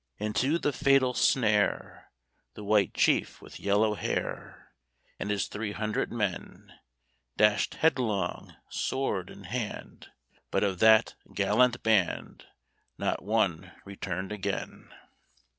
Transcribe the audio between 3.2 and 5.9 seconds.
with yellow hair And his three